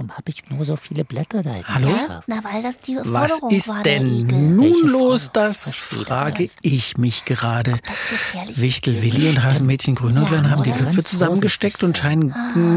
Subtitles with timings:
[0.00, 1.56] warum habe ich nur so viele Blätter da?
[1.64, 1.88] Hallo?
[1.88, 2.22] Ja?
[2.26, 5.30] Na, weil das die Was Forderung ist war, der denn nun los?
[5.30, 6.58] Das Verstehe das frage nicht.
[6.62, 7.78] ich mich gerade.
[8.46, 10.70] Das Wichtel Willi und Hasenmädchen Grünäuglein Ja, haben die?
[10.70, 12.34] Köpfe zusammengesteckt und scheinen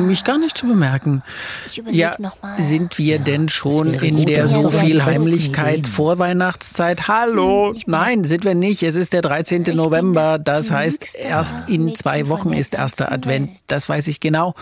[0.08, 1.24] mich gar nicht zu bemerken.
[1.68, 2.62] Ich Ja, noch mal.
[2.62, 7.08] sind wir denn schon in der so viel Heimlichkeit vor Weihnachtszeit?
[7.08, 7.70] Hallo?
[7.70, 8.84] Hm, ich Nein, sind wir nicht.
[8.84, 9.64] Es ist der 13.
[9.64, 10.40] bin November.
[10.40, 13.52] das Das heißt, erst in zwei Wochen ist erster Advent.
[13.68, 14.56] Das weiß ich genau.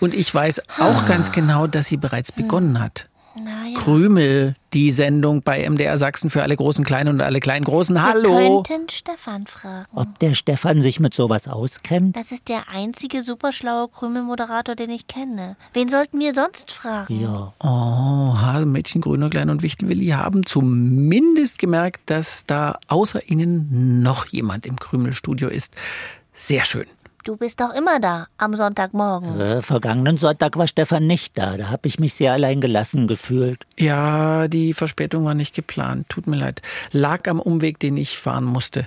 [0.00, 3.08] Und ich weiß auch ganz genau, dass sie bereits begonnen hat.
[3.42, 3.78] Na ja.
[3.78, 8.00] Krümel, die Sendung bei MDR Sachsen für alle großen Kleinen und alle kleinen Großen.
[8.00, 8.62] Hallo.
[8.62, 9.84] Wir könnten Stefan fragen.
[9.92, 12.16] Ob der Stefan sich mit sowas auskennt?
[12.16, 15.56] Das ist der einzige superschlaue Krümelmoderator, den ich kenne.
[15.74, 17.20] Wen sollten wir sonst fragen?
[17.20, 17.52] Ja.
[17.60, 24.78] Oh, Hasenmädchen, Grünäuglein und Wichtelwilli haben zumindest gemerkt, dass da außer ihnen noch jemand im
[24.78, 25.74] Krümelstudio ist.
[26.32, 26.86] Sehr schön.
[27.26, 29.40] Du bist doch immer da, am Sonntagmorgen.
[29.40, 31.56] Äh, vergangenen Sonntag war Stefan nicht da.
[31.56, 33.66] Da habe ich mich sehr allein gelassen gefühlt.
[33.76, 36.08] Ja, die Verspätung war nicht geplant.
[36.08, 36.62] Tut mir leid.
[36.92, 38.86] Lag am Umweg, den ich fahren musste.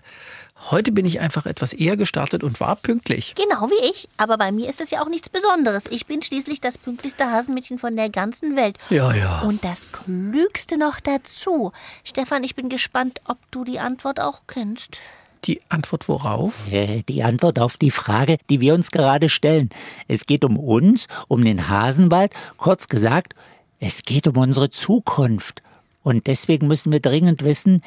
[0.71, 3.35] Heute bin ich einfach etwas eher gestartet und war pünktlich.
[3.35, 4.07] Genau wie ich.
[4.15, 5.83] Aber bei mir ist es ja auch nichts Besonderes.
[5.89, 8.77] Ich bin schließlich das pünktlichste Hasenmädchen von der ganzen Welt.
[8.89, 9.41] Ja, ja.
[9.41, 11.73] Und das Klügste noch dazu.
[12.05, 14.99] Stefan, ich bin gespannt, ob du die Antwort auch kennst.
[15.45, 16.71] Die Antwort worauf?
[16.71, 19.69] Äh, die Antwort auf die Frage, die wir uns gerade stellen.
[20.07, 22.33] Es geht um uns, um den Hasenwald.
[22.57, 23.35] Kurz gesagt,
[23.79, 25.61] es geht um unsere Zukunft.
[26.03, 27.81] Und deswegen müssen wir dringend wissen,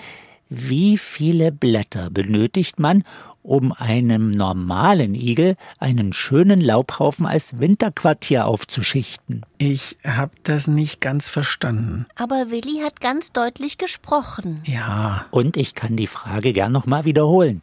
[0.54, 3.04] wie viele Blätter benötigt man,
[3.42, 9.46] um einem normalen Igel einen schönen Laubhaufen als Winterquartier aufzuschichten?
[9.56, 12.06] Ich habe das nicht ganz verstanden.
[12.16, 14.60] Aber Willi hat ganz deutlich gesprochen.
[14.66, 17.62] Ja, Und ich kann die Frage gern nochmal wiederholen.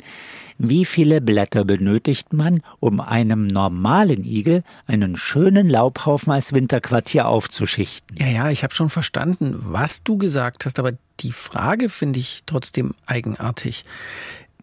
[0.57, 8.17] Wie viele Blätter benötigt man, um einem normalen Igel einen schönen Laubhaufen als Winterquartier aufzuschichten?
[8.17, 12.41] ja, ja, ich habe schon verstanden, was du gesagt hast, aber die Frage finde ich
[12.45, 13.85] trotzdem eigenartig.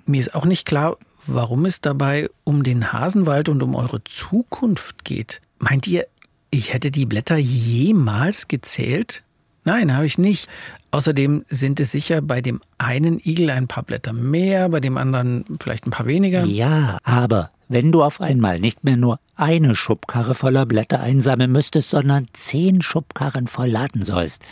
[0.04, 0.96] Mir ist auch nicht klar,
[1.26, 5.40] warum es dabei um den Hasenwald und um eure Zukunft geht.
[5.58, 6.06] Meint ihr,
[6.50, 9.24] ich hätte die Blätter jemals gezählt?
[9.64, 10.48] Nein, habe ich nicht.
[10.92, 15.44] Außerdem sind es sicher bei dem einen Igel ein paar Blätter mehr, bei dem anderen
[15.60, 16.44] vielleicht ein paar weniger.
[16.44, 21.90] Ja, aber wenn du auf einmal nicht mehr nur eine Schubkarre voller Blätter einsammeln müsstest,
[21.90, 24.42] sondern zehn Schubkarren voll laden sollst,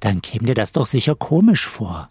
[0.00, 2.08] dann käme dir das doch sicher komisch vor.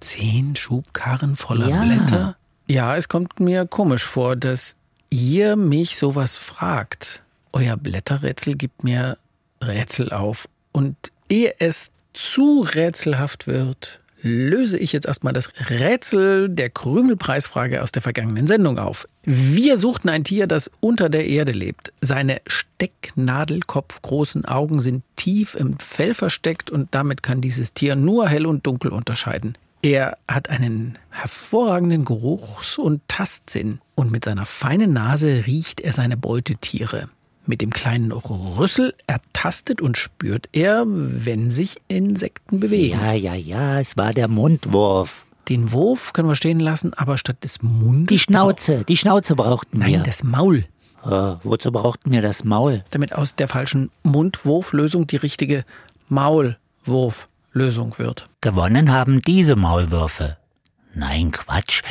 [0.00, 1.82] Zehn Schubkarren voller Ja.
[1.84, 2.36] Blätter?
[2.66, 4.76] Ja, es kommt mir komisch vor, dass
[5.10, 7.22] ihr mich sowas fragt.
[7.52, 9.18] Euer Blätterrätsel gibt mir
[9.60, 10.48] Rätsel auf.
[10.72, 10.96] Und
[11.28, 18.02] ehe es zu rätselhaft wird, löse ich jetzt erstmal das Rätsel der Krümelpreisfrage aus der
[18.02, 19.08] vergangenen Sendung auf.
[19.24, 21.92] Wir suchten ein Tier, das unter der Erde lebt.
[22.00, 28.46] Seine stecknadelkopfgroßen Augen sind tief im Fell versteckt und damit kann dieses Tier nur hell
[28.46, 29.58] und dunkel unterscheiden.
[29.82, 36.16] Er hat einen hervorragenden Geruchs- und Tastsinn und mit seiner feinen Nase riecht er seine
[36.16, 37.08] Beutetiere.
[37.44, 42.98] Mit dem kleinen Rüssel ertastet und spürt er, wenn sich Insekten bewegen.
[42.98, 45.24] Ja, ja, ja, es war der Mundwurf.
[45.48, 48.06] Den Wurf können wir stehen lassen, aber statt des Mundes.
[48.08, 49.98] Die Schnauze, die Schnauze brauchten Nein, wir.
[50.04, 50.64] das Maul.
[51.04, 52.84] Äh, wozu brauchten wir das Maul?
[52.90, 55.64] Damit aus der falschen Mundwurflösung die richtige
[56.08, 58.26] Maulwurflösung wird.
[58.40, 60.36] Gewonnen haben diese Maulwürfe.
[60.94, 61.82] Nein, Quatsch.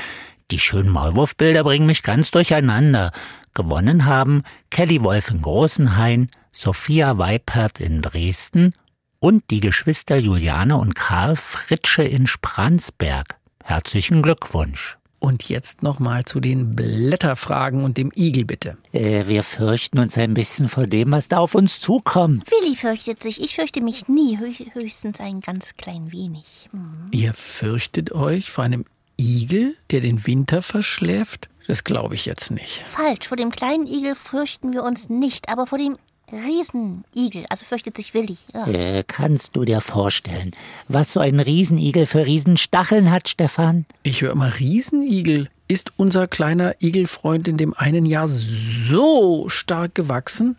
[0.50, 3.12] Die schönen Maulwurfbilder bringen mich ganz durcheinander.
[3.54, 8.74] Gewonnen haben Kelly Wolf in Großenhain, Sophia Weipert in Dresden
[9.20, 13.38] und die Geschwister Juliane und Karl Fritsche in Spransberg.
[13.64, 14.98] Herzlichen Glückwunsch.
[15.20, 18.78] Und jetzt nochmal zu den Blätterfragen und dem Igel bitte.
[18.92, 22.50] Äh, wir fürchten uns ein bisschen vor dem, was da auf uns zukommt.
[22.50, 23.40] Willi fürchtet sich.
[23.40, 24.40] Ich fürchte mich nie.
[24.40, 26.70] Hö- Höchstens ein ganz klein wenig.
[26.72, 27.10] Hm.
[27.12, 28.86] Ihr fürchtet euch vor einem
[29.20, 31.50] Igel, der den Winter verschläft?
[31.72, 32.84] Das glaube ich jetzt nicht.
[32.90, 33.30] Falsch.
[33.30, 35.98] Vor dem kleinen Igel fürchten wir uns nicht, aber vor dem
[36.30, 37.46] Riesenigel.
[37.48, 38.36] Also fürchtet sich Willi.
[38.54, 38.68] Ja.
[38.68, 40.52] Äh, kannst du dir vorstellen,
[40.90, 43.86] was so ein Riesenigel für Riesenstacheln hat, Stefan?
[44.04, 45.48] Ich höre immer Riesenigel.
[45.70, 50.58] Ist unser kleiner Igelfreund in dem einen Jahr so stark gewachsen,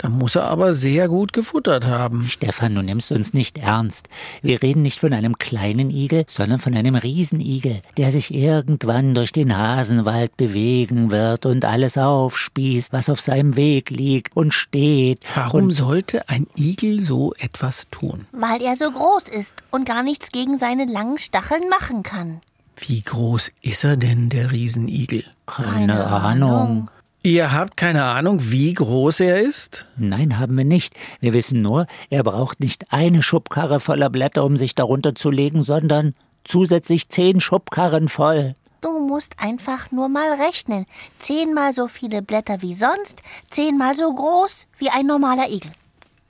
[0.00, 2.26] Da muss er aber sehr gut gefuttert haben.
[2.26, 4.08] Stefan, du nimmst uns nicht ernst.
[4.40, 9.30] Wir reden nicht von einem kleinen Igel, sondern von einem Riesenigel, der sich irgendwann durch
[9.30, 15.26] den Hasenwald bewegen wird und alles aufspießt, was auf seinem Weg liegt und steht.
[15.34, 18.26] Warum und sollte ein Igel so etwas tun?
[18.32, 22.40] Weil er so groß ist und gar nichts gegen seine langen Stacheln machen kann.
[22.78, 25.24] Wie groß ist er denn, der Riesenigel?
[25.44, 26.88] keine Ahnung.
[27.22, 29.84] Ihr habt keine Ahnung, wie groß er ist?
[29.98, 30.94] Nein, haben wir nicht.
[31.20, 35.62] Wir wissen nur, er braucht nicht eine Schubkarre voller Blätter, um sich darunter zu legen,
[35.62, 36.14] sondern
[36.44, 38.54] zusätzlich zehn Schubkarren voll.
[38.80, 40.86] Du musst einfach nur mal rechnen.
[41.18, 43.20] Zehnmal so viele Blätter wie sonst,
[43.50, 45.72] zehnmal so groß wie ein normaler Igel.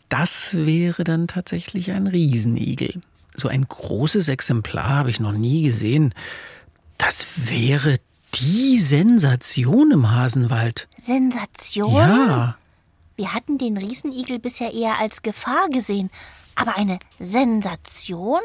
[0.08, 3.00] Das wäre dann tatsächlich ein Riesenigel.
[3.36, 6.12] So ein großes Exemplar habe ich noch nie gesehen.
[6.98, 7.98] Das wäre
[8.34, 10.88] die Sensation im Hasenwald.
[10.96, 11.94] Sensation?
[11.94, 12.56] Ja.
[13.16, 16.10] Wir hatten den Riesenigel bisher eher als Gefahr gesehen.
[16.54, 18.40] Aber eine Sensation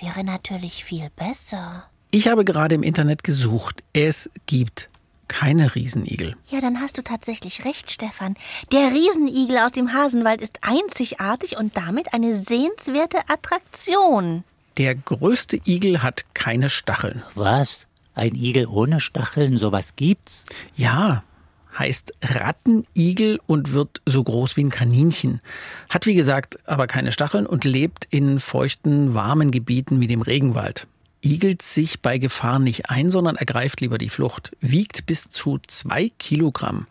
[0.00, 1.84] wäre natürlich viel besser.
[2.10, 3.82] Ich habe gerade im Internet gesucht.
[3.92, 4.88] Es gibt
[5.28, 6.36] keine Riesenigel.
[6.48, 8.34] Ja, dann hast du tatsächlich recht, Stefan.
[8.72, 14.44] Der Riesenigel aus dem Hasenwald ist einzigartig und damit eine sehenswerte Attraktion.
[14.78, 17.22] Der größte Igel hat keine Stacheln.
[17.34, 17.86] Was?
[18.18, 20.42] Ein Igel ohne Stacheln, sowas gibt's?
[20.74, 21.22] Ja,
[21.78, 25.40] heißt Rattenigel und wird so groß wie ein Kaninchen.
[25.88, 30.88] Hat wie gesagt aber keine Stacheln und lebt in feuchten, warmen Gebieten wie dem Regenwald.
[31.22, 34.50] Igelt sich bei Gefahr nicht ein, sondern ergreift lieber die Flucht.
[34.60, 36.88] Wiegt bis zu zwei Kilogramm.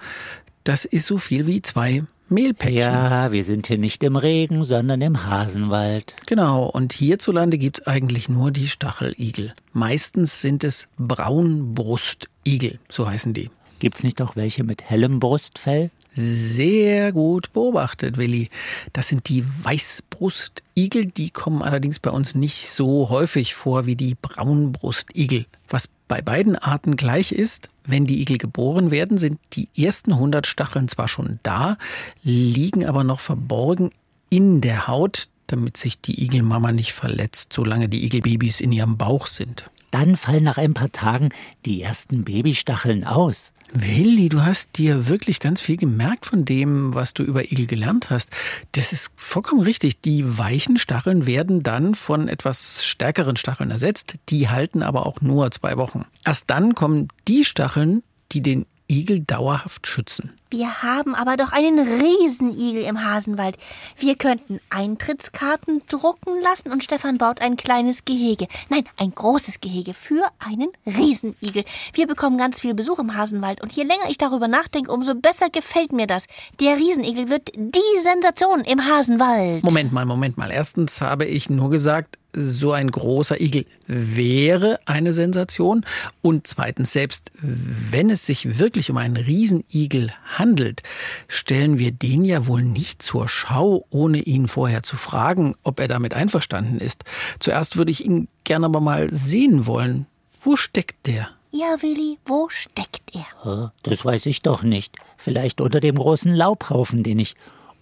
[0.63, 2.77] Das ist so viel wie zwei Mehlpäckchen.
[2.77, 6.15] Ja, wir sind hier nicht im Regen, sondern im Hasenwald.
[6.25, 9.53] Genau, und hierzulande gibt es eigentlich nur die Stacheligel.
[9.73, 13.49] Meistens sind es Braunbrustigel, so heißen die.
[13.79, 15.91] Gibt's nicht auch welche mit hellem Brustfell?
[16.13, 18.49] Sehr gut beobachtet, Willi.
[18.91, 24.15] Das sind die Weißbrustigel, die kommen allerdings bei uns nicht so häufig vor wie die
[24.19, 25.45] Braunbrustigel.
[25.69, 30.45] Was bei beiden Arten gleich ist, wenn die Igel geboren werden, sind die ersten 100
[30.45, 31.77] Stacheln zwar schon da,
[32.21, 33.89] liegen aber noch verborgen
[34.29, 39.27] in der Haut, damit sich die Igelmama nicht verletzt, solange die Igelbabys in ihrem Bauch
[39.27, 39.65] sind.
[39.91, 41.29] Dann fallen nach ein paar Tagen
[41.65, 43.53] die ersten Babystacheln aus.
[43.73, 48.09] Willi, du hast dir wirklich ganz viel gemerkt von dem, was du über Igel gelernt
[48.09, 48.29] hast.
[48.71, 50.01] Das ist vollkommen richtig.
[50.01, 54.15] Die weichen Stacheln werden dann von etwas stärkeren Stacheln ersetzt.
[54.29, 56.05] Die halten aber auch nur zwei Wochen.
[56.25, 60.33] Erst dann kommen die Stacheln, die den Igel dauerhaft schützen.
[60.49, 63.57] Wir haben aber doch einen Riesenigel im Hasenwald.
[63.97, 68.47] Wir könnten Eintrittskarten drucken lassen und Stefan baut ein kleines Gehege.
[68.69, 71.63] Nein, ein großes Gehege für einen Riesenigel.
[71.93, 75.49] Wir bekommen ganz viel Besuch im Hasenwald und je länger ich darüber nachdenke, umso besser
[75.49, 76.25] gefällt mir das.
[76.59, 79.63] Der Riesenigel wird die Sensation im Hasenwald.
[79.63, 80.51] Moment mal, Moment mal.
[80.51, 85.85] Erstens habe ich nur gesagt, so ein großer Igel wäre eine Sensation.
[86.21, 90.83] Und zweitens, selbst wenn es sich wirklich um einen Riesenigel handelt,
[91.27, 95.87] stellen wir den ja wohl nicht zur Schau, ohne ihn vorher zu fragen, ob er
[95.87, 97.03] damit einverstanden ist.
[97.39, 100.05] Zuerst würde ich ihn gerne aber mal sehen wollen.
[100.41, 101.29] Wo steckt der?
[101.51, 103.73] Ja, Willi, wo steckt er?
[103.83, 104.95] Das weiß ich doch nicht.
[105.17, 107.35] Vielleicht unter dem großen Laubhaufen, den ich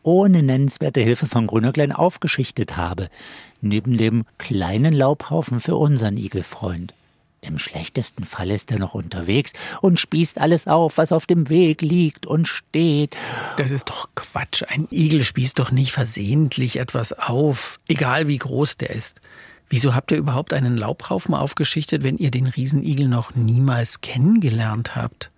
[0.04, 3.10] ohne nennenswerte Hilfe von Grünäuglein aufgeschichtet habe,
[3.62, 6.94] neben dem kleinen Laubhaufen für unseren Igelfreund.
[7.46, 11.82] Im schlechtesten Fall ist er noch unterwegs und spießt alles auf, was auf dem Weg
[11.82, 13.16] liegt und steht.
[13.58, 14.64] Das ist doch Quatsch.
[14.68, 19.22] Ein Igel spießt doch nicht versehentlich etwas auf, egal wie groß der ist.
[19.70, 25.32] Wieso habt ihr überhaupt einen Laubhaufen aufgeschichtet, wenn ihr den Riesenigel noch niemals kennengelernt habt?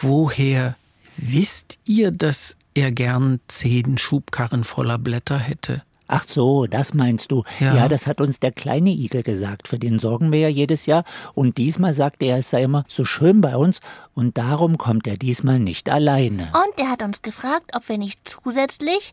[0.00, 0.76] Woher
[1.16, 5.82] wisst ihr, dass er gern zehn Schubkarren voller Blätter hätte?
[6.06, 7.44] Ach so, das meinst du.
[7.60, 7.74] Ja.
[7.74, 7.88] Ja.
[7.88, 9.68] das hat uns der kleine Igel gesagt.
[9.68, 11.04] Für den sorgen wir ja jedes Jahr.
[11.34, 13.80] Und diesmal sagte er, es sei immer so schön bei uns.
[14.14, 16.52] Und darum kommt er diesmal nicht alleine.
[16.52, 19.12] Und er hat uns gefragt, ob wir nicht zusätzlich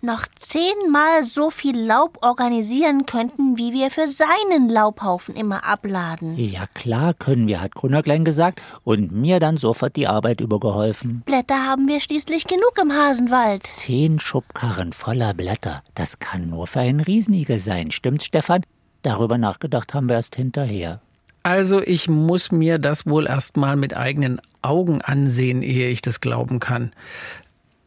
[0.00, 6.36] noch zehnmal so viel Laub organisieren könnten, wie wir für seinen Laubhaufen immer abladen.
[6.36, 11.22] Ja, klar können wir, hat Grünäuglein gesagt und mir dann sofort die Arbeit übergeholfen.
[11.26, 13.66] Blätter haben wir schließlich genug im Hasenwald.
[13.66, 15.82] Zehn Schubkarren voller Blätter.
[15.94, 17.90] Das kann nur für einen Riesenigel sein.
[17.90, 18.64] Stimmt's, Stefan?
[19.02, 21.00] Darüber nachgedacht haben wir erst hinterher.
[21.42, 26.20] Also ich muss mir das wohl erst mal mit eigenen Augen ansehen, ehe ich das
[26.20, 26.92] glauben kann.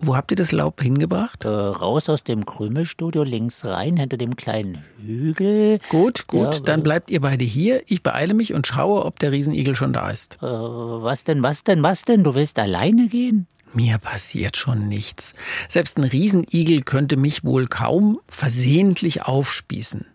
[0.03, 1.45] Wo habt ihr das Laub hingebracht?
[1.45, 5.77] Äh, raus aus dem Krümelstudio links rein, hinter dem kleinen Hügel.
[5.89, 7.83] Gut, gut, Ja, dann äh, bleibt ihr beide hier.
[7.85, 10.39] Ich beeile mich und schaue, ob der Riesenigel schon da ist.
[10.41, 12.23] Äh, was denn, was denn, was denn?
[12.23, 13.47] Du willst alleine gehen?
[13.73, 15.33] Mir passiert schon nichts.
[15.69, 20.05] Selbst ein Riesenigel könnte mich wohl kaum versehentlich aufspießen.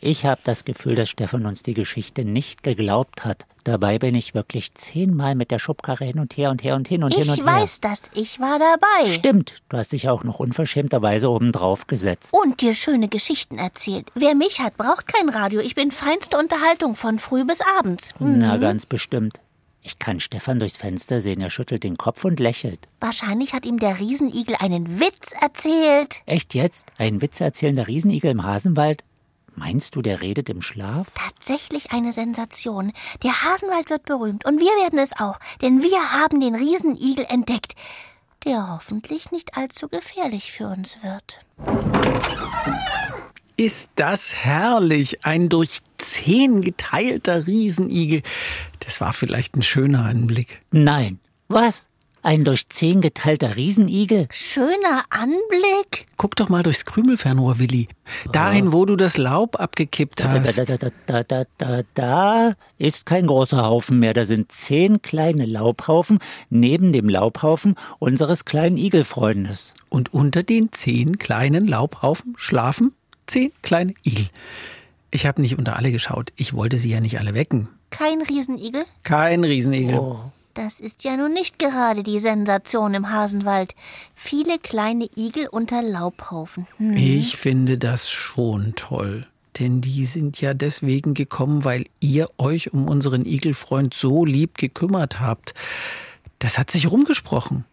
[0.00, 3.46] Ich habe das Gefühl, dass Stefan uns die Geschichte nicht geglaubt hat.
[3.64, 7.02] Dabei bin ich wirklich zehnmal mit der Schubkarre hin und her und her und hin
[7.02, 7.44] und ich hin und her.
[7.44, 9.10] weiß das, ich war dabei.
[9.10, 12.32] Stimmt, du hast dich auch noch unverschämterweise oben drauf gesetzt.
[12.32, 14.10] Und dir schöne Geschichten erzählt.
[14.14, 15.60] Wer mich hat, braucht kein Radio.
[15.60, 18.14] Ich bin feinste Unterhaltung von früh bis abends.
[18.18, 18.38] Hm.
[18.38, 19.40] Na, ganz bestimmt.
[19.82, 22.88] Ich kann Stefan durchs Fenster sehen, er schüttelt den Kopf und lächelt.
[23.00, 26.16] Wahrscheinlich hat ihm der Riesenigel einen Witz erzählt.
[26.26, 26.88] Echt jetzt?
[26.98, 29.04] Ein Witz erzählender Riesenigel im Hasenwald?
[29.58, 31.08] Meinst du, der redet im Schlaf?
[31.14, 32.92] Tatsächlich eine Sensation.
[33.24, 37.74] Der Hasenwald wird berühmt und wir werden es auch, denn wir haben den Riesenigel entdeckt,
[38.44, 41.40] der hoffentlich nicht allzu gefährlich für uns wird.
[43.56, 48.22] Ist das herrlich, ein durch zehn geteilter Riesenigel.
[48.78, 50.60] Das war vielleicht ein schöner Anblick.
[50.70, 51.18] Nein.
[51.48, 51.88] Was?
[52.22, 54.26] Ein durch zehn geteilter Riesenigel?
[54.30, 56.06] Schöner Anblick.
[56.16, 57.88] Guck doch mal durchs Krümelfernrohr, Willi.
[58.32, 60.58] Dahin, wo du das Laub abgekippt Da, da, hast.
[60.58, 64.14] da, da, da, da, da, da ist kein großer Haufen mehr.
[64.14, 66.18] Da sind zehn kleine Laubhaufen
[66.50, 69.74] neben dem Laubhaufen unseres kleinen Igelfreundes.
[69.88, 72.94] Und unter den zehn kleinen Laubhaufen schlafen
[73.26, 74.26] zehn kleine Igel.
[75.10, 76.32] Ich habe nicht unter alle geschaut.
[76.36, 77.68] Ich wollte sie ja nicht alle wecken.
[77.90, 78.84] Kein Riesenigel?
[79.04, 79.98] Kein Riesenigel.
[80.58, 83.76] Das ist ja nun nicht gerade die Sensation im Hasenwald.
[84.16, 86.66] Viele kleine Igel unter Laubhaufen.
[86.78, 86.96] Hm.
[86.96, 89.28] Ich finde das schon toll.
[89.60, 95.20] Denn die sind ja deswegen gekommen, weil ihr euch um unseren Igelfreund so lieb gekümmert
[95.20, 95.54] habt.
[96.40, 97.64] Das hat sich rumgesprochen.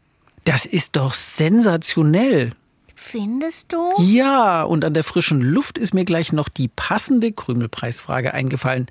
[0.43, 2.51] Das ist doch sensationell.
[2.93, 3.93] Findest du?
[3.97, 8.85] Ja, und an der frischen Luft ist mir gleich noch die passende Krümelpreisfrage eingefallen.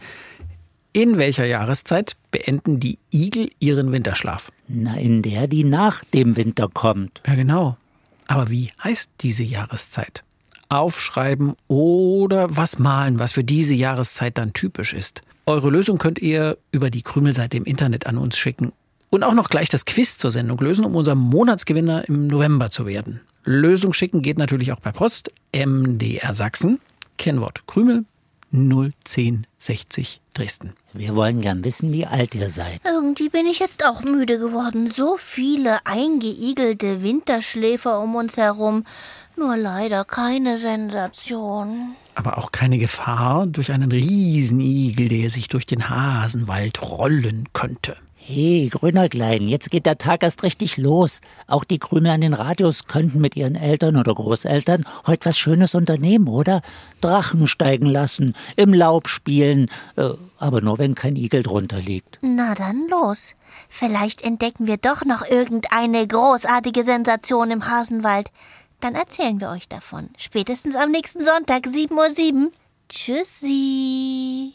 [0.96, 4.52] In welcher Jahreszeit beenden die Igel ihren Winterschlaf?
[4.68, 7.20] Na, in der, die nach dem Winter kommt.
[7.26, 7.76] Ja, genau.
[8.28, 10.22] Aber wie heißt diese Jahreszeit?
[10.68, 15.22] Aufschreiben oder was malen, was für diese Jahreszeit dann typisch ist.
[15.46, 18.70] Eure Lösung könnt ihr über die Krümelseite im Internet an uns schicken.
[19.10, 22.86] Und auch noch gleich das Quiz zur Sendung lösen, um unser Monatsgewinner im November zu
[22.86, 23.20] werden.
[23.42, 25.32] Lösung schicken geht natürlich auch per Post.
[25.52, 26.78] MDR Sachsen.
[27.18, 28.04] Kennwort Krümel
[28.52, 30.74] 01060 Dresden.
[30.96, 32.80] Wir wollen gern wissen, wie alt ihr seid.
[32.84, 34.86] Irgendwie bin ich jetzt auch müde geworden.
[34.86, 38.84] So viele eingeigelte Winterschläfer um uns herum.
[39.36, 41.94] Nur leider keine Sensation.
[42.14, 47.96] Aber auch keine Gefahr durch einen Riesenigel, der sich durch den Hasenwald rollen könnte.
[48.26, 51.20] Hey, Grünerklein, jetzt geht der Tag erst richtig los.
[51.46, 55.74] Auch die Krümel an den Radios könnten mit ihren Eltern oder Großeltern heute was Schönes
[55.74, 56.62] unternehmen, oder?
[57.02, 62.16] Drachen steigen lassen, im Laub spielen, äh, aber nur wenn kein Igel drunter liegt.
[62.22, 63.34] Na dann los.
[63.68, 68.30] Vielleicht entdecken wir doch noch irgendeine großartige Sensation im Hasenwald.
[68.80, 70.08] Dann erzählen wir euch davon.
[70.16, 72.50] Spätestens am nächsten Sonntag, 7.07 Uhr.
[72.88, 74.54] Tschüssi.